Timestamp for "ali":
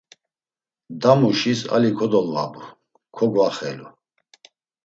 1.75-1.91